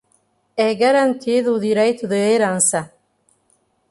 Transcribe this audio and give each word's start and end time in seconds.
é 0.57 0.73
garantido 0.73 1.53
o 1.53 1.59
direito 1.59 2.07
de 2.07 2.17
herança; 2.17 2.91